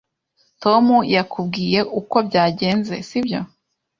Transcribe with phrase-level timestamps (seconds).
[0.63, 3.39] Tom yakubwiye uko byagenze, sibyo?